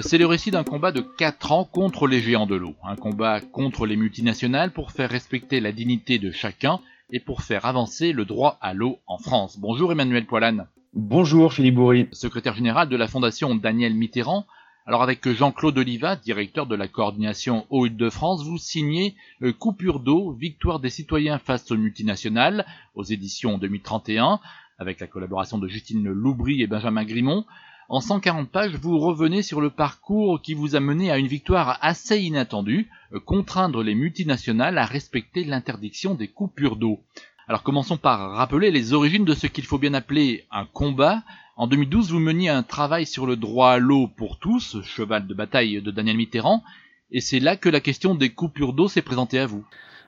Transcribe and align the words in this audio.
C'est 0.00 0.18
le 0.18 0.26
récit 0.26 0.50
d'un 0.50 0.64
combat 0.64 0.90
de 0.90 1.00
4 1.00 1.52
ans 1.52 1.64
contre 1.64 2.08
les 2.08 2.20
géants 2.20 2.46
de 2.46 2.56
l'eau, 2.56 2.74
un 2.82 2.96
combat 2.96 3.40
contre 3.40 3.86
les 3.86 3.94
multinationales 3.94 4.72
pour 4.72 4.90
faire 4.90 5.08
respecter 5.08 5.60
la 5.60 5.70
dignité 5.70 6.18
de 6.18 6.32
chacun 6.32 6.80
et 7.10 7.20
pour 7.20 7.42
faire 7.42 7.64
avancer 7.64 8.12
le 8.12 8.24
droit 8.24 8.58
à 8.60 8.74
l'eau 8.74 8.98
en 9.06 9.18
France. 9.18 9.56
Bonjour 9.60 9.92
Emmanuel 9.92 10.26
Poilane. 10.26 10.66
Bonjour 10.94 11.52
Philippe 11.52 11.76
Bourri. 11.76 12.08
Secrétaire 12.10 12.56
général 12.56 12.88
de 12.88 12.96
la 12.96 13.06
Fondation 13.06 13.54
Daniel 13.54 13.94
Mitterrand. 13.94 14.46
Alors 14.84 15.04
avec 15.04 15.28
Jean-Claude 15.28 15.78
Oliva, 15.78 16.16
directeur 16.16 16.66
de 16.66 16.74
la 16.74 16.88
coordination 16.88 17.64
Eau 17.70 17.88
de 17.88 18.10
France, 18.10 18.44
vous 18.44 18.58
signez 18.58 19.14
euh, 19.42 19.52
Coupure 19.52 20.00
d'eau, 20.00 20.32
victoire 20.32 20.80
des 20.80 20.90
citoyens 20.90 21.38
face 21.38 21.70
aux 21.70 21.76
multinationales 21.76 22.66
aux 22.96 23.04
éditions 23.04 23.58
2031, 23.58 24.40
avec 24.80 24.98
la 24.98 25.06
collaboration 25.06 25.58
de 25.58 25.68
Justine 25.68 26.08
Loubry 26.08 26.62
et 26.62 26.66
Benjamin 26.66 27.04
Grimont. 27.04 27.44
En 27.90 28.00
140 28.00 28.48
pages, 28.50 28.76
vous 28.76 28.98
revenez 28.98 29.42
sur 29.42 29.60
le 29.60 29.68
parcours 29.68 30.40
qui 30.40 30.54
vous 30.54 30.74
a 30.74 30.80
mené 30.80 31.10
à 31.10 31.18
une 31.18 31.26
victoire 31.26 31.78
assez 31.82 32.18
inattendue, 32.18 32.88
euh, 33.12 33.20
contraindre 33.20 33.82
les 33.82 33.94
multinationales 33.94 34.78
à 34.78 34.86
respecter 34.86 35.44
l'interdiction 35.44 36.14
des 36.14 36.28
coupures 36.28 36.76
d'eau. 36.76 37.00
Alors 37.46 37.62
commençons 37.62 37.98
par 37.98 38.30
rappeler 38.30 38.70
les 38.70 38.94
origines 38.94 39.26
de 39.26 39.34
ce 39.34 39.46
qu'il 39.46 39.66
faut 39.66 39.76
bien 39.76 39.92
appeler 39.92 40.46
un 40.50 40.64
combat. 40.64 41.22
En 41.56 41.66
2012, 41.66 42.10
vous 42.10 42.20
meniez 42.20 42.48
un 42.48 42.62
travail 42.62 43.04
sur 43.04 43.26
le 43.26 43.36
droit 43.36 43.72
à 43.72 43.78
l'eau 43.78 44.08
pour 44.08 44.38
tous, 44.38 44.80
cheval 44.82 45.26
de 45.26 45.34
bataille 45.34 45.82
de 45.82 45.90
Daniel 45.90 46.16
Mitterrand, 46.16 46.64
et 47.10 47.20
c'est 47.20 47.38
là 47.38 47.56
que 47.56 47.68
la 47.68 47.80
question 47.80 48.14
des 48.14 48.30
coupures 48.30 48.72
d'eau 48.72 48.88
s'est 48.88 49.02
présentée 49.02 49.38
à 49.38 49.46
vous. 49.46 49.64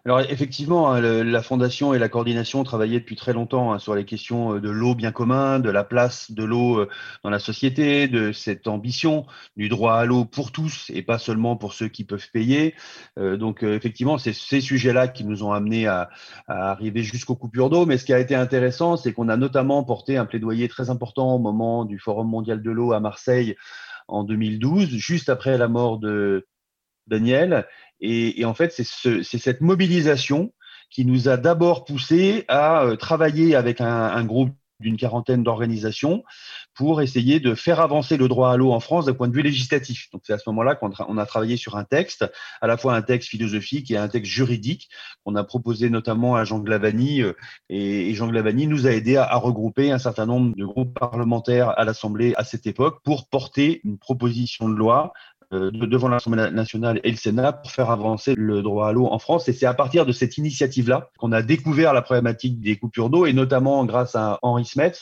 Alors 0.07 0.21
effectivement, 0.21 0.93
hein, 0.93 1.01
la 1.01 1.43
fondation 1.43 1.93
et 1.93 1.99
la 1.99 2.09
coordination 2.09 2.63
travaillaient 2.63 3.01
depuis 3.01 3.17
très 3.17 3.33
longtemps 3.33 3.73
hein, 3.73 3.81
sur 3.81 3.97
les 3.97 4.05
questions 4.05 4.55
euh, 4.55 4.61
de 4.61 4.71
l'eau 4.71 4.95
bien 4.95 5.11
commun, 5.11 5.59
de 5.59 5.69
la 5.69 5.83
place 5.83 6.31
de 6.31 6.45
l'eau 6.45 6.79
euh, 6.79 6.89
dans 7.25 7.31
la 7.31 7.41
société, 7.41 8.07
de 8.07 8.31
cette 8.31 8.69
ambition 8.69 9.27
du 9.57 9.69
droit 9.69 9.95
à 9.95 10.05
l'eau 10.05 10.25
pour 10.25 10.53
tous 10.53 10.93
et 10.95 11.03
pas 11.03 11.19
seulement 11.19 11.57
pour 11.57 11.73
ceux 11.73 11.89
qui 11.89 12.05
peuvent 12.05 12.31
payer. 12.33 12.77
Euh, 13.19 13.37
donc 13.37 13.65
effectivement, 13.65 14.17
c'est 14.17 14.33
ces 14.33 14.61
sujets-là 14.61 15.09
qui 15.09 15.25
nous 15.25 15.43
ont 15.43 15.51
amenés 15.51 15.89
à, 15.89 16.09
à 16.47 16.71
arriver 16.71 17.03
jusqu'aux 17.03 17.35
coupures 17.35 17.69
d'eau. 17.69 17.85
Mais 17.85 17.99
ce 17.99 18.05
qui 18.05 18.13
a 18.13 18.21
été 18.21 18.37
intéressant, 18.37 18.97
c'est 18.97 19.13
qu'on 19.13 19.29
a 19.29 19.37
notamment 19.37 19.83
porté 19.83 20.17
un 20.19 20.25
plaidoyer 20.25 20.69
très 20.69 20.89
important 20.89 21.35
au 21.35 21.41
moment 21.41 21.85
du 21.85 21.99
Forum 21.99 22.29
mondial 22.29 22.63
de 22.63 22.71
l'eau 22.71 22.93
à 22.93 23.01
Marseille 23.01 23.57
en 24.07 24.23
2012, 24.23 24.89
juste 24.89 25.29
après 25.29 25.59
la 25.59 25.67
mort 25.67 25.99
de 25.99 26.47
Daniel. 27.07 27.67
Et, 28.01 28.45
en 28.45 28.55
fait, 28.55 28.73
c'est 28.73 29.39
cette 29.39 29.61
mobilisation 29.61 30.53
qui 30.91 31.05
nous 31.05 31.29
a 31.29 31.37
d'abord 31.37 31.85
poussé 31.85 32.45
à 32.49 32.85
euh, 32.85 32.97
travailler 32.97 33.57
avec 33.57 33.81
un, 33.81 34.25
groupe 34.25 34.51
d'une 34.79 34.99
quarantaine 34.99 35.43
d'organisations 35.43 36.23
pour 36.75 37.01
essayer 37.01 37.41
de 37.41 37.55
faire 37.55 37.81
avancer 37.81 38.19
le 38.19 38.29
droit 38.29 38.53
à 38.53 38.59
l'eau 38.59 38.73
en 38.73 38.81
France 38.81 39.07
d'un 39.07 39.15
point 39.15 39.27
de 39.27 39.33
vue 39.33 39.41
législatif. 39.41 40.11
Donc 40.13 40.23
c'est 40.27 40.35
à 40.35 40.39
ce 40.39 40.49
moment-là 40.51 40.75
qu'on 40.75 40.91
a 41.19 41.27
travaillé 41.27 41.57
sur 41.57 41.79
un 41.79 41.85
texte, 41.85 42.31
à 42.61 42.67
la 42.67 42.77
fois 42.77 42.95
un 42.95 43.01
texte 43.01 43.31
philosophique 43.31 43.91
et 43.91 43.97
un 43.97 44.09
texte 44.09 44.31
juridique 44.31 44.91
qu'on 45.25 45.35
a 45.35 45.45
proposé 45.45 45.89
notamment 45.89 46.37
à 46.37 46.45
Jean 46.45 46.59
Glavani 46.59 47.23
euh, 47.23 47.33
et 47.71 48.15
Jean 48.15 48.29
Glavani 48.29 48.67
nous 48.67 48.87
a 48.87 48.91
aidé 48.91 49.17
à 49.17 49.35
regrouper 49.37 49.91
un 49.91 49.99
certain 49.99 50.27
nombre 50.27 50.55
de 50.55 50.65
groupes 50.67 50.99
parlementaires 50.99 51.71
à 51.79 51.85
l'Assemblée 51.85 52.35
à 52.37 52.45
cette 52.45 52.67
époque 52.67 53.01
pour 53.03 53.29
porter 53.29 53.81
une 53.85 53.99
proposition 53.99 54.69
de 54.69 54.75
loi 54.75 55.15
euh, 55.57 55.71
devant 55.71 56.09
l'Assemblée 56.09 56.51
nationale 56.51 57.01
et 57.05 57.11
le 57.11 57.17
Sénat 57.17 57.53
pour 57.53 57.71
faire 57.71 57.91
avancer 57.91 58.35
le 58.37 58.63
droit 58.63 58.89
à 58.89 58.93
l'eau 58.93 59.07
en 59.07 59.19
France. 59.19 59.49
Et 59.49 59.53
c'est 59.53 59.67
à 59.67 59.75
partir 59.75 60.07
de 60.07 60.13
cette 60.13 60.39
initiative-là 60.39 61.11
qu'on 61.19 61.33
a 61.33 61.43
découvert 61.43 61.93
la 61.93 62.03
problématique 62.03 62.61
des 62.61 62.77
coupures 62.77 63.11
d'eau 63.11 63.27
et 63.27 63.33
notamment 63.33 63.85
grâce 63.85 64.15
à 64.15 64.39
Henri 64.43 64.65
Smets, 64.65 65.01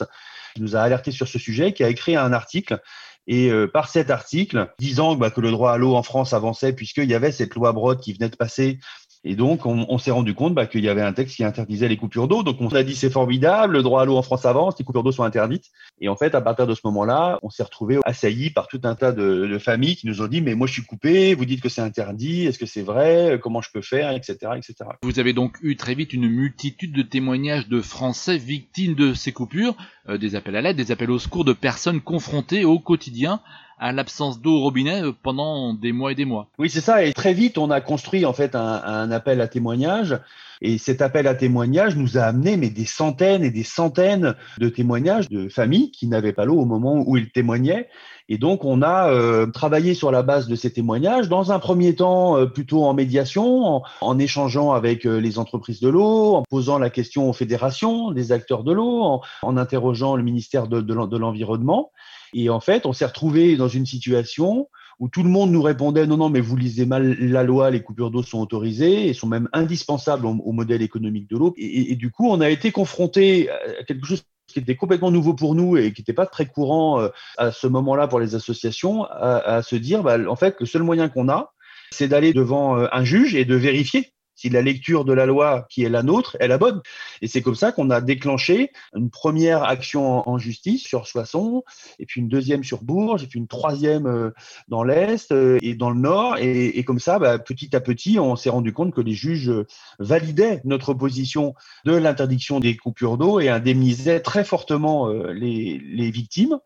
qui 0.55 0.63
nous 0.63 0.77
a 0.77 0.81
alerté 0.81 1.11
sur 1.11 1.29
ce 1.29 1.39
sujet, 1.39 1.73
qui 1.73 1.85
a 1.85 1.89
écrit 1.89 2.17
un 2.17 2.33
article 2.33 2.81
et 3.27 3.51
euh, 3.51 3.67
par 3.67 3.89
cet 3.89 4.11
article, 4.11 4.73
disant 4.79 5.17
bah, 5.17 5.31
que 5.31 5.41
le 5.41 5.51
droit 5.51 5.73
à 5.73 5.79
l'eau 5.79 5.95
en 5.95 6.03
France 6.03 6.33
avançait 6.33 6.73
puisqu'il 6.73 7.09
y 7.09 7.15
avait 7.15 7.33
cette 7.33 7.55
loi 7.55 7.73
Broad 7.73 8.01
qui 8.01 8.13
venait 8.13 8.29
de 8.29 8.37
passer 8.37 8.79
et 9.27 9.37
donc, 9.37 9.65
on, 9.65 9.97
s'est 9.97 10.11
rendu 10.11 10.35
compte 10.35 10.53
bah, 10.53 10.67
qu'il 10.67 10.85
y 10.85 10.89
avait 10.91 11.01
un 11.01 11.15
texte 11.15 11.37
qui 11.37 11.45
interdisait 11.45 11.89
les 11.89 11.97
coupures 11.97 12.29
d'eau. 12.29 12.43
Donc, 12.43 12.61
on 12.61 12.69
a 12.69 12.83
dit 12.83 12.95
c'est 12.95 13.09
formidable, 13.09 13.73
le 13.73 13.83
droit 13.83 14.03
à 14.03 14.05
l'eau 14.05 14.19
en 14.19 14.23
France 14.23 14.45
avance, 14.45 14.75
les 14.79 14.85
coupures 14.85 15.03
d'eau 15.03 15.13
sont 15.13 15.23
interdites. 15.23 15.71
Et 16.03 16.11
en 16.11 16.17
fait, 16.17 16.35
à 16.35 16.43
partir 16.43 16.67
de 16.67 16.75
ce 16.75 16.83
moment-là, 16.85 17.39
on 17.43 17.49
s'est 17.49 17.63
retrouvé 17.63 17.99
assailli 18.05 18.51
par 18.51 18.69
tout 18.69 18.81
un 18.85 18.95
tas 18.95 19.13
de, 19.13 19.59
familles 19.59 19.97
qui 19.97 20.07
nous 20.07 20.21
ont 20.21 20.27
dit 20.27 20.43
mais 20.43 20.55
moi 20.57 20.67
je 20.67 20.73
suis 20.73 20.83
coupé, 20.83 21.35
vous 21.35 21.45
dites 21.45 21.63
que 21.63 21.69
c'est 21.69 21.81
interdit, 21.81 22.45
est-ce 22.45 22.59
que 22.59 22.67
c'est 22.67 22.83
vrai, 22.83 23.39
comment 23.41 23.63
je 23.63 23.71
peux 23.73 23.81
faire, 23.83 24.11
etc., 24.11 24.37
etc. 24.57 24.91
Vous 25.03 25.21
avez 25.21 25.33
donc 25.33 25.57
eu 25.63 25.77
très 25.77 25.95
vite 25.95 26.13
une 26.13 26.29
multitude 26.29 26.93
de 26.93 27.03
témoignages 27.03 27.69
de 27.69 27.81
Français 27.81 28.37
victimes 28.37 28.95
de 28.95 29.15
ces 29.15 29.33
coupures, 29.33 29.77
euh, 30.09 30.19
des 30.19 30.35
appels 30.35 30.57
à 30.57 30.61
l'aide, 30.61 30.77
des 30.77 30.91
appels 30.91 31.11
au 31.11 31.19
secours 31.19 31.45
de 31.45 31.53
personnes 31.53 32.01
confrontées 32.01 32.65
au 32.65 32.79
quotidien 32.79 33.41
à 33.79 33.93
l'absence 33.93 34.41
d'eau 34.41 34.57
au 34.57 34.61
robinet 34.61 35.03
euh, 35.03 35.13
pendant 35.13 35.75
des 35.75 35.93
mois 35.93 36.13
et 36.13 36.15
des 36.15 36.25
mois. 36.25 36.49
Oui, 36.59 36.71
c'est 36.71 36.81
ça. 36.81 37.05
Et 37.05 37.13
très 37.13 37.35
vite, 37.35 37.59
on 37.59 37.71
a 37.71 37.81
construit 37.81 38.25
en 38.25 38.33
fait 38.33 38.55
un, 38.55 39.11
appel 39.11 39.41
à 39.41 39.49
témoignage. 39.49 40.19
Et 40.67 40.79
cet 40.79 41.03
appel 41.03 41.27
à 41.27 41.35
témoignage 41.35 41.95
nous 41.95 42.17
a 42.17 42.23
amené 42.23 42.57
mais 42.57 42.71
des 42.71 42.87
centaines 42.87 43.45
et 43.45 43.51
des 43.51 43.65
centaines 43.65 44.35
de 44.59 44.71
témoignages 44.71 45.29
de 45.29 45.51
familles 45.51 45.91
qui 45.91 46.07
n'avaient 46.07 46.33
pas 46.33 46.47
l'eau 46.47 46.59
au 46.59 46.65
moment 46.65 47.05
où 47.07 47.19
ils 47.19 47.31
témoignaient. 47.31 47.87
Et 48.31 48.39
donc, 48.39 48.65
on 48.65 48.81
a 48.81 49.11
euh, 49.11 49.47
travaillé 49.47 49.93
sur 49.93 50.11
la 50.11 50.23
base 50.23 50.49
de 50.49 50.57
ces 50.57 50.73
témoignages, 50.73 51.29
dans 51.29 51.53
un 51.53 51.59
premier 51.59 51.95
temps 51.95 52.39
euh, 52.39 52.47
plutôt 52.47 52.85
en 52.85 52.95
médiation, 52.95 53.83
en, 54.01 54.19
échangeant 54.19 54.73
avec 54.73 55.05
les 55.05 55.39
entreprises 55.39 55.81
de 55.81 55.91
l'eau, 55.91 56.37
en 56.37 56.45
posant 56.49 56.79
la 56.79 56.89
question 56.89 57.29
aux 57.29 57.35
fédérations, 57.35 58.13
des 58.13 58.33
acteurs 58.33 58.65
de 58.65 58.73
l'eau, 58.73 59.21
en, 59.43 59.57
interrogeant 59.59 60.17
le 60.17 60.23
ministère 60.23 60.67
de 60.67 61.19
l'Environnement. 61.19 61.93
Et 62.33 62.49
en 62.49 62.61
fait, 62.61 62.87
on 62.87 62.95
s'est 62.95 63.05
retrouvé 63.05 63.57
dans 63.57 63.69
une 63.69 63.85
situation 63.85 64.69
où 65.01 65.09
tout 65.09 65.23
le 65.23 65.29
monde 65.29 65.51
nous 65.51 65.63
répondait 65.63 66.07
non, 66.07 66.17
non, 66.17 66.29
mais 66.29 66.41
vous 66.41 66.57
lisez 66.57 66.87
mal 66.87 67.17
la 67.19 67.43
loi, 67.43 67.71
les 67.71 67.83
coupures 67.83 68.11
d'eau 68.11 68.23
sont 68.23 68.41
autorisées 68.41 69.09
et 69.09 69.15
sont 69.15 69.27
même 69.27 69.49
indispensables 69.53 70.27
au, 70.27 70.53
modèle 70.53 70.83
économique 70.83 71.29
de 71.29 71.37
l'eau. 71.37 71.55
Et, 71.57 71.97
du 71.97 72.11
coup, 72.11 72.29
on 72.29 72.41
a 72.41 72.49
été 72.49 72.71
confronté 72.71 73.51
à 73.51 73.85
quelque 73.85 74.07
chose 74.07 74.23
qui 74.47 74.61
était 74.61 74.77
complètement 74.77 75.11
nouveau 75.11 75.35
pour 75.35 75.55
nous 75.55 75.77
et 75.77 75.93
qui 75.93 76.03
n'était 76.03 76.13
pas 76.13 76.27
très 76.27 76.47
courant 76.47 77.01
euh, 77.01 77.09
à 77.39 77.51
ce 77.51 77.67
moment-là 77.67 78.07
pour 78.07 78.21
les 78.21 78.35
associations, 78.35 79.05
à, 79.05 79.63
se 79.63 79.77
dire, 79.77 80.03
bah, 80.03 80.17
en 80.29 80.37
fait, 80.37 80.57
le 80.61 80.67
seul 80.67 80.83
moyen 80.83 81.09
qu'on 81.09 81.29
a, 81.29 81.53
c'est 81.91 82.09
d'aller 82.09 82.33
devant 82.33 82.79
euh, 82.79 82.87
un 82.93 83.05
juge 83.05 83.35
et 83.35 83.45
de 83.45 83.55
vérifier 83.55 84.14
si 84.35 84.51
la 84.51 84.63
lecture 84.63 85.05
de 85.05 85.13
la 85.13 85.27
loi 85.27 85.67
qui 85.69 85.85
est 85.85 85.89
la 85.89 86.03
nôtre 86.03 86.37
est 86.41 86.49
la 86.49 86.59
bonne. 86.59 86.81
Et 87.23 87.29
c'est 87.29 87.43
comme 87.43 87.55
ça 87.55 87.73
qu'on 87.73 87.91
a 87.91 88.01
déclenché 88.01 88.71
une 88.95 89.11
première 89.11 89.65
action 89.65 90.29
en, 90.29 90.39
justice 90.39 90.83
sur 90.83 91.07
Soissons, 91.07 91.63
et 91.99 92.07
puis 92.07 92.21
une 92.21 92.29
deuxième 92.29 92.65
sur 92.65 92.83
Bourges, 92.83 93.23
et 93.23 93.27
puis 93.27 93.39
une 93.39 93.47
troisième 93.47 94.07
euh, 94.07 94.31
dans 94.69 94.83
l'Est 94.83 95.33
euh, 95.33 95.59
et 95.63 95.75
dans 95.75 95.91
le 95.91 96.01
Nord. 96.01 96.37
Et, 96.39 96.83
comme 96.85 96.99
ça, 96.99 97.19
bah, 97.19 97.39
petit 97.39 97.75
à 97.75 97.81
petit, 97.81 98.19
on 98.19 98.37
s'est 98.37 98.51
rendu 98.51 98.73
compte 98.73 98.93
que 98.93 99.01
les 99.01 99.13
juges 99.13 99.53
validaient 99.99 100.61
notre 100.65 100.93
position 100.93 101.55
de 101.85 101.95
l'interdiction 101.95 102.61
des 102.61 102.77
coupures 102.77 103.17
d'eau 103.17 103.41
et 103.41 103.49
indemnisaient 103.49 104.21
très 104.21 104.45
fortement 104.45 105.09
euh, 105.09 105.33
les, 105.33 105.81
les 105.85 106.11
victimes. 106.11 106.59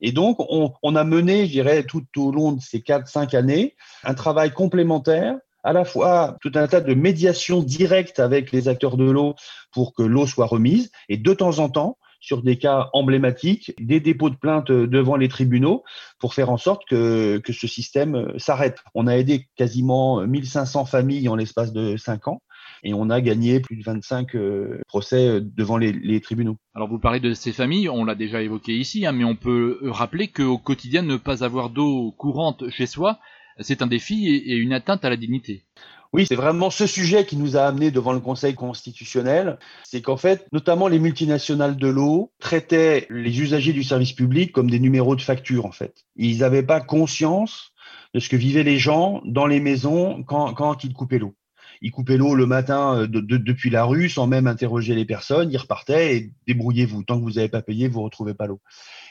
Et 0.00 0.12
donc, 0.12 0.36
on, 0.40 0.72
on, 0.82 0.94
a 0.94 1.04
mené, 1.04 1.46
je 1.46 1.52
dirais, 1.52 1.84
tout 1.84 2.04
au 2.16 2.30
long 2.30 2.52
de 2.52 2.60
ces 2.60 2.80
4-5 2.80 3.34
années, 3.34 3.76
un 4.04 4.14
travail 4.14 4.52
complémentaire 4.52 5.36
à 5.66 5.72
la 5.72 5.84
fois 5.84 6.36
tout 6.40 6.52
un 6.54 6.68
tas 6.68 6.80
de 6.80 6.94
médiations 6.94 7.60
directes 7.60 8.20
avec 8.20 8.52
les 8.52 8.68
acteurs 8.68 8.96
de 8.96 9.10
l'eau 9.10 9.34
pour 9.72 9.94
que 9.94 10.04
l'eau 10.04 10.24
soit 10.24 10.46
remise, 10.46 10.92
et 11.08 11.16
de 11.16 11.34
temps 11.34 11.58
en 11.58 11.68
temps, 11.68 11.98
sur 12.20 12.42
des 12.42 12.56
cas 12.56 12.88
emblématiques, 12.92 13.74
des 13.80 13.98
dépôts 13.98 14.30
de 14.30 14.36
plainte 14.36 14.70
devant 14.70 15.16
les 15.16 15.28
tribunaux 15.28 15.82
pour 16.20 16.34
faire 16.34 16.50
en 16.50 16.56
sorte 16.56 16.82
que, 16.88 17.38
que 17.38 17.52
ce 17.52 17.66
système 17.66 18.32
s'arrête. 18.38 18.78
On 18.94 19.08
a 19.08 19.16
aidé 19.16 19.48
quasiment 19.56 20.24
1500 20.24 20.86
familles 20.86 21.28
en 21.28 21.34
l'espace 21.34 21.72
de 21.72 21.96
5 21.96 22.28
ans 22.28 22.42
et 22.84 22.94
on 22.94 23.10
a 23.10 23.20
gagné 23.20 23.58
plus 23.58 23.76
de 23.76 23.82
25 23.82 24.36
euh, 24.36 24.80
procès 24.86 25.40
devant 25.40 25.78
les, 25.78 25.92
les, 25.92 26.20
tribunaux. 26.20 26.56
Alors 26.74 26.88
vous 26.88 27.00
parlez 27.00 27.20
de 27.20 27.34
ces 27.34 27.52
familles, 27.52 27.88
on 27.88 28.04
l'a 28.04 28.14
déjà 28.14 28.40
évoqué 28.40 28.72
ici, 28.72 29.04
hein, 29.04 29.12
mais 29.12 29.24
on 29.24 29.34
peut 29.34 29.78
rappeler 29.82 30.28
qu'au 30.28 30.58
quotidien, 30.58 31.02
ne 31.02 31.16
pas 31.16 31.42
avoir 31.42 31.70
d'eau 31.70 32.12
courante 32.12 32.68
chez 32.70 32.86
soi, 32.86 33.18
c'est 33.60 33.82
un 33.82 33.86
défi 33.86 34.28
et 34.28 34.56
une 34.56 34.72
atteinte 34.72 35.04
à 35.04 35.10
la 35.10 35.16
dignité. 35.16 35.64
Oui, 36.12 36.24
c'est 36.26 36.36
vraiment 36.36 36.70
ce 36.70 36.86
sujet 36.86 37.26
qui 37.26 37.36
nous 37.36 37.56
a 37.56 37.62
amené 37.62 37.90
devant 37.90 38.12
le 38.12 38.20
Conseil 38.20 38.54
constitutionnel. 38.54 39.58
C'est 39.84 40.02
qu'en 40.02 40.16
fait, 40.16 40.46
notamment 40.52 40.88
les 40.88 40.98
multinationales 40.98 41.76
de 41.76 41.88
l'eau 41.88 42.32
traitaient 42.38 43.06
les 43.10 43.40
usagers 43.40 43.72
du 43.72 43.82
service 43.82 44.12
public 44.12 44.52
comme 44.52 44.70
des 44.70 44.80
numéros 44.80 45.16
de 45.16 45.20
facture, 45.20 45.66
en 45.66 45.72
fait. 45.72 46.04
Ils 46.16 46.38
n'avaient 46.38 46.62
pas 46.62 46.80
conscience 46.80 47.72
de 48.14 48.20
ce 48.20 48.28
que 48.28 48.36
vivaient 48.36 48.62
les 48.62 48.78
gens 48.78 49.20
dans 49.24 49.46
les 49.46 49.60
maisons 49.60 50.22
quand, 50.22 50.54
quand 50.54 50.84
ils 50.84 50.94
coupaient 50.94 51.18
l'eau. 51.18 51.34
Ils 51.82 51.90
coupaient 51.90 52.16
l'eau 52.16 52.34
le 52.34 52.46
matin 52.46 53.02
euh, 53.02 53.06
depuis 53.06 53.70
la 53.70 53.84
rue 53.84 54.08
sans 54.08 54.26
même 54.26 54.46
interroger 54.46 54.94
les 54.94 55.04
personnes. 55.04 55.50
Ils 55.52 55.56
repartaient 55.56 56.16
et 56.16 56.32
débrouillez-vous. 56.46 57.02
Tant 57.04 57.18
que 57.18 57.24
vous 57.24 57.32
n'avez 57.32 57.48
pas 57.48 57.62
payé, 57.62 57.88
vous 57.88 58.00
ne 58.00 58.04
retrouvez 58.04 58.34
pas 58.34 58.46
l'eau. 58.46 58.60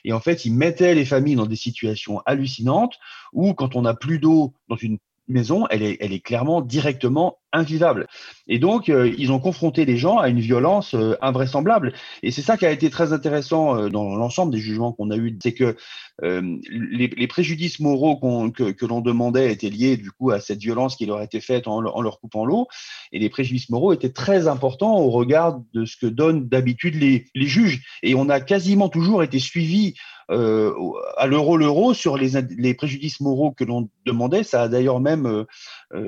Et 0.04 0.14
en 0.14 0.20
fait, 0.20 0.46
ils 0.46 0.54
mettaient 0.54 0.96
les 0.96 1.06
familles 1.06 1.36
dans 1.36 1.46
des 1.46 1.56
situations 1.56 2.22
hallucinantes 2.26 3.00
où, 3.34 3.54
quand 3.54 3.76
on 3.76 3.84
n'a 3.84 3.94
plus 3.94 4.20
d'eau 4.20 4.54
dans 4.70 4.76
une 4.76 4.98
maison, 5.28 5.66
elle 5.70 5.82
est, 5.82 5.98
elle 6.00 6.14
est 6.14 6.20
clairement 6.20 6.62
directement 6.62 7.38
invivable. 7.56 8.08
Et 8.48 8.60
donc, 8.60 8.90
euh, 8.90 9.12
ils 9.18 9.32
ont 9.32 9.40
confronté 9.40 9.86
les 9.86 9.98
gens 9.98 10.20
à 10.20 10.30
une 10.30 10.40
violence 10.40 10.94
euh, 10.94 11.16
invraisemblable. 11.22 11.94
Et 12.22 12.32
c'est 12.32 12.42
ça 12.42 12.58
qui 12.58 12.66
a 12.66 12.72
été 12.72 12.90
très 12.90 13.12
intéressant 13.12 13.76
euh, 13.76 13.90
dans 13.90 14.16
l'ensemble 14.16 14.52
des 14.52 14.60
jugements 14.60 14.92
qu'on 14.92 15.10
a 15.10 15.18
eus, 15.18 15.38
c'est 15.42 15.54
que 15.54 15.76
les, 16.22 17.28
préjudices 17.28 17.82
moraux 17.82 18.18
que, 18.18 18.86
l'on 18.86 19.02
demandait 19.02 19.52
étaient 19.52 19.70
liés 19.70 19.98
du 19.98 20.12
coup 20.12 20.32
à 20.32 20.40
cette 20.40 20.60
violence 20.60 20.96
qui 20.96 21.06
leur 21.06 21.22
était 21.22 21.42
faite 21.42 21.68
en, 21.68 21.82
leur 21.82 22.22
coupant 22.22 22.46
l'eau, 22.46 22.68
et 23.12 23.20
les 23.20 23.30
préjudices 23.30 23.70
moraux 23.70 23.92
étaient 23.92 24.14
très 24.14 24.48
importants 24.48 24.98
au 24.98 25.10
regard 25.10 25.60
de 25.74 25.84
ce 25.84 25.98
que 25.98 26.06
donnent 26.06 26.48
d'habitude 26.48 26.96
les, 26.96 27.26
juges. 27.36 27.84
Et 28.02 28.16
on 28.16 28.30
a 28.30 28.40
quasiment 28.40 28.88
toujours 28.88 29.24
été 29.24 29.40
suivi 29.40 29.96
à 30.30 31.28
l'euro 31.28 31.58
l'euro 31.58 31.94
sur 31.94 32.18
les, 32.18 32.74
préjudices 32.74 33.20
moraux 33.20 33.52
que 33.52 33.66
l'on 33.66 33.90
demandait. 34.06 34.44
Ça 34.44 34.62
a 34.62 34.68
d'ailleurs 34.70 35.02
même 35.02 35.46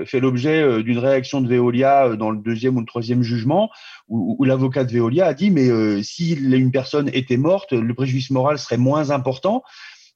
fait 0.06 0.22
l'objet 0.22 0.84
d'une 0.84 1.00
réaction 1.00 1.37
de 1.42 1.48
Veolia 1.48 2.16
dans 2.16 2.32
le 2.32 2.38
deuxième 2.38 2.78
ou 2.78 2.80
le 2.80 2.86
troisième 2.86 3.24
jugement, 3.24 3.70
où, 4.08 4.44
l'avocat 4.44 4.84
de 4.84 4.92
Veolia 4.92 5.28
a 5.28 5.34
dit 5.34 5.52
mais 5.52 5.70
si 6.04 6.34
une 6.34 6.72
personne 6.72 7.10
était 7.14 7.38
morte, 7.38 7.74
le 7.74 7.94
préjudice 7.94 8.30
moral 8.30 8.58
serait 8.60 8.78
moins 8.78 9.10
important. 9.10 9.64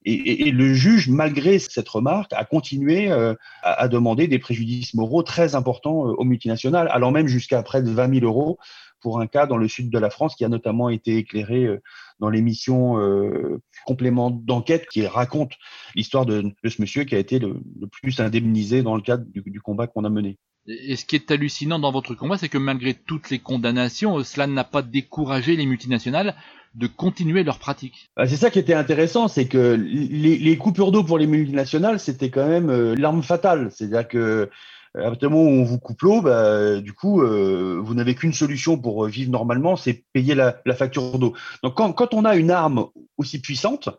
Et, 0.03 0.49
le 0.49 0.73
juge, 0.73 1.09
malgré 1.09 1.59
cette 1.59 1.87
remarque, 1.87 2.33
a 2.33 2.43
continué 2.43 3.11
à, 3.11 3.35
à, 3.61 3.87
demander 3.87 4.27
des 4.27 4.39
préjudices 4.39 4.95
moraux 4.95 5.21
très 5.21 5.53
importants 5.53 6.05
aux 6.05 6.23
multinationales, 6.23 6.87
allant 6.91 7.11
même 7.11 7.27
jusqu'à 7.27 7.61
près 7.61 7.83
de 7.83 7.91
20 7.91 8.19
000 8.19 8.25
euros 8.25 8.57
pour 9.01 9.19
un 9.19 9.27
cas 9.27 9.47
dans 9.47 9.57
le 9.57 9.67
sud 9.67 9.89
de 9.89 9.99
la 9.99 10.09
France 10.09 10.35
qui 10.35 10.45
a 10.45 10.49
notamment 10.49 10.89
été 10.89 11.17
éclairé 11.17 11.65
euh, 11.65 11.81
dans 12.19 12.29
l'émission 12.29 12.99
euh, 12.99 13.61
Complément 13.85 14.29
d'enquête 14.29 14.87
qui 14.87 15.05
raconte 15.07 15.53
l'histoire 15.95 16.27
de, 16.27 16.53
ce 16.63 16.81
monsieur 16.81 17.03
qui 17.03 17.15
a 17.15 17.17
été 17.17 17.39
le, 17.39 17.59
plus 17.91 18.19
indemnisé 18.19 18.83
dans 18.83 18.95
le 18.95 19.01
cadre 19.01 19.25
du, 19.25 19.59
combat 19.59 19.87
qu'on 19.87 20.05
a 20.05 20.09
mené. 20.09 20.37
Et 20.67 20.95
ce 20.95 21.05
qui 21.05 21.15
est 21.15 21.31
hallucinant 21.31 21.79
dans 21.79 21.91
votre 21.91 22.13
combat, 22.13 22.37
c'est 22.37 22.49
que 22.49 22.57
malgré 22.57 22.93
toutes 22.93 23.29
les 23.29 23.39
condamnations, 23.39 24.23
cela 24.23 24.47
n'a 24.47 24.63
pas 24.63 24.81
découragé 24.81 25.55
les 25.55 25.65
multinationales 25.65 26.35
de 26.75 26.87
continuer 26.87 27.43
leur 27.43 27.59
pratique. 27.59 28.09
Bah, 28.15 28.27
c'est 28.27 28.37
ça 28.37 28.49
qui 28.49 28.59
était 28.59 28.73
intéressant, 28.73 29.27
c'est 29.27 29.47
que 29.47 29.73
les, 29.75 30.57
coupures 30.57 30.91
d'eau 30.91 31.03
pour 31.03 31.17
les 31.17 31.27
multinationales, 31.27 31.99
c'était 31.99 32.29
quand 32.29 32.47
même 32.47 32.69
euh, 32.69 32.95
l'arme 32.95 33.23
fatale. 33.23 33.71
C'est-à-dire 33.71 34.07
que 34.07 34.49
à 34.95 35.03
partir 35.03 35.29
du 35.29 35.35
moment 35.35 35.49
où 35.49 35.53
on 35.53 35.63
vous 35.63 35.79
coupe 35.79 36.01
l'eau, 36.01 36.21
bah, 36.21 36.81
du 36.81 36.93
coup, 36.93 37.21
euh, 37.21 37.79
vous 37.81 37.93
n'avez 37.93 38.13
qu'une 38.13 38.33
solution 38.33 38.77
pour 38.77 39.05
vivre 39.05 39.31
normalement, 39.31 39.77
c'est 39.77 40.03
payer 40.13 40.35
la, 40.35 40.53
facture 40.75 41.17
d'eau. 41.17 41.33
Donc, 41.63 41.75
quand, 41.75 42.13
on 42.13 42.25
a 42.25 42.35
une 42.35 42.51
arme 42.51 42.87
aussi 43.17 43.39
puissante, 43.39 43.89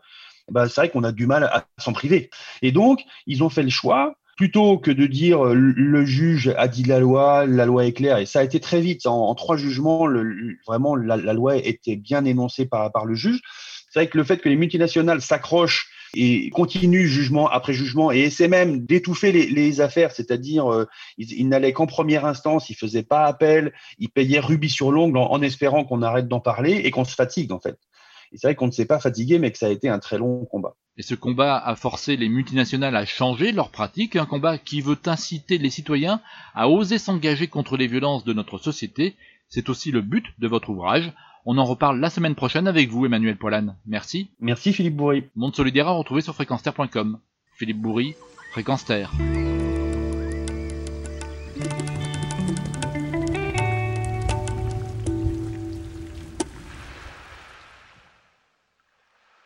bah, 0.51 0.69
c'est 0.69 0.83
vrai 0.83 0.91
qu'on 0.91 1.05
a 1.05 1.13
du 1.13 1.27
mal 1.27 1.45
à 1.45 1.67
s'en 1.79 1.93
priver. 1.93 2.31
Et 2.61 2.73
donc, 2.73 3.01
ils 3.27 3.43
ont 3.43 3.49
fait 3.49 3.63
le 3.63 3.71
choix, 3.71 4.17
plutôt 4.43 4.77
que 4.77 4.91
de 4.91 5.07
dire 5.07 5.45
le 5.45 6.05
juge 6.05 6.53
a 6.59 6.67
dit 6.67 6.83
la 6.83 6.99
loi, 6.99 7.47
la 7.47 7.65
loi 7.65 7.87
est 7.87 7.93
claire, 7.93 8.19
et 8.19 8.27
ça 8.27 8.41
a 8.41 8.43
été 8.43 8.59
très 8.59 8.81
vite. 8.81 9.07
En, 9.07 9.33
trois 9.37 9.57
jugements, 9.57 10.09
vraiment, 10.67 10.97
la, 10.97 11.17
loi 11.33 11.59
était 11.59 11.95
bien 11.95 12.25
énoncée 12.25 12.67
par, 12.67 13.05
le 13.07 13.15
juge. 13.15 13.41
C'est 13.89 14.01
vrai 14.01 14.09
que 14.09 14.19
le 14.19 14.25
fait 14.25 14.39
que 14.39 14.49
les 14.49 14.57
multinationales 14.57 15.23
s'accrochent 15.23 15.89
et 16.17 16.51
continue 16.51 17.07
jugement 17.07 17.49
après 17.49 17.73
jugement 17.73 18.11
et 18.11 18.19
essaie 18.19 18.49
même 18.49 18.85
d'étouffer 18.85 19.31
les, 19.31 19.81
affaires, 19.81 20.11
c'est-à-dire 20.11 20.73
euh, 20.73 20.89
il, 21.19 21.49
n'allait 21.49 21.73
qu'en 21.73 21.87
première 21.87 22.27
instance, 22.27 22.69
il 22.69 22.75
faisait 22.75 23.05
pas 23.05 23.27
appel, 23.27 23.73
il 23.99 24.09
payait 24.09 24.41
rubis 24.41 24.71
sur 24.71 24.91
l'ongle 24.91 25.19
en, 25.19 25.41
espérant 25.41 25.85
qu'on 25.85 26.03
arrête 26.03 26.27
d'en 26.27 26.41
parler 26.41 26.83
et 26.85 26.91
qu'on 26.91 27.05
se 27.05 27.15
fatigue 27.15 27.53
en 27.53 27.61
fait. 27.61 27.77
Et 28.33 28.39
c'est 28.39 28.49
vrai 28.49 28.55
qu'on 28.55 28.67
ne 28.67 28.73
s'est 28.73 28.87
pas 28.87 28.99
fatigué, 28.99 29.39
mais 29.39 29.53
que 29.53 29.59
ça 29.59 29.67
a 29.67 29.71
été 29.71 29.89
un 29.89 29.99
très 29.99 30.19
long 30.19 30.45
combat. 30.47 30.75
Et 30.97 31.03
ce 31.03 31.15
combat 31.15 31.59
a 31.59 31.77
forcé 31.77 32.17
les 32.17 32.29
multinationales 32.29 32.97
à 32.97 33.05
changer 33.05 33.53
leurs 33.53 33.71
pratiques, 33.71 34.17
un 34.17 34.27
combat 34.27 34.59
qui 34.59 34.81
veut 34.81 34.99
inciter 35.07 35.59
les 35.59 35.71
citoyens 35.71 36.21
à 36.55 36.69
oser 36.69 36.99
s'engager 36.99 37.49
contre 37.49 37.77
les 37.77 37.87
violences 37.87 38.25
de 38.25 38.33
notre 38.33 38.59
société. 38.59 39.15
C'est 39.49 39.69
aussi 39.69 39.91
le 39.91 40.01
but 40.01 40.27
de 40.39 40.49
votre 40.49 40.71
ouvrage. 40.71 41.13
On 41.45 41.59
en 41.59 41.65
reparle 41.65 41.99
la 41.99 42.11
semaine 42.11 42.35
prochaine 42.35 42.69
avec 42.69 42.89
vous, 42.89 43.05
Emmanuel 43.05 43.37
Poilane. 43.37 43.77
Merci. 43.87 44.31
Merci 44.41 44.73
Philippe 44.73 44.97
Bourri. 44.97 45.25
Monde 45.35 45.57
solidaire 45.57 45.89
à 45.89 45.93
retrouver 45.93 46.21
sur 46.21 46.35
fréquenster.com. 46.35 47.19
Philippe 47.57 47.81
Bourri, 47.81 48.15
Fréquence 48.53 48.85
Terre. 48.85 49.13